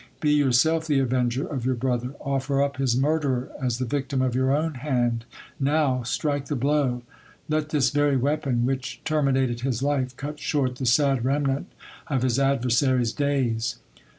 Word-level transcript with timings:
Be 0.19 0.31
yourself 0.31 0.87
the 0.87 0.97
avenger 0.97 1.45
of 1.45 1.63
your 1.63 1.75
brother: 1.75 2.15
offer 2.19 2.59
up 2.63 2.77
his 2.77 2.97
murderer 2.97 3.51
as 3.61 3.77
the 3.77 3.85
victim 3.85 4.19
of 4.19 4.33
your 4.33 4.51
own 4.51 4.73
hand: 4.81 5.25
now, 5.59 6.01
strike 6.01 6.47
the 6.47 6.55
blow. 6.55 7.03
Let 7.47 7.69
this 7.69 7.91
very 7.91 8.17
weapon 8.17 8.65
which 8.65 8.99
termin 9.05 9.37
ated 9.37 9.61
his 9.61 9.83
life, 9.83 10.17
cut 10.17 10.39
short 10.39 10.77
the 10.77 10.87
sad 10.87 11.23
remnant 11.23 11.71
of 12.07 12.23
his 12.23 12.39
adversary's 12.39 13.11
days. 13.13 13.77